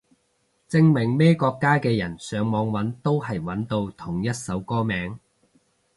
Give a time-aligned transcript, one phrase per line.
[0.67, 5.19] 證明咩國家嘅人上網搵都係搵到同一首歌名